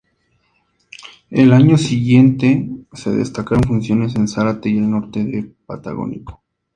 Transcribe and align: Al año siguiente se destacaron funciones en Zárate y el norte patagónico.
Al 1.29 1.53
año 1.53 1.77
siguiente 1.77 2.67
se 2.91 3.11
destacaron 3.11 3.65
funciones 3.65 4.15
en 4.15 4.27
Zárate 4.27 4.67
y 4.69 4.79
el 4.79 4.89
norte 4.89 5.53
patagónico. 5.67 6.41